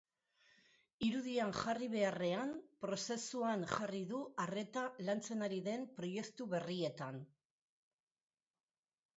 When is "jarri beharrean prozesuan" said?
1.57-3.67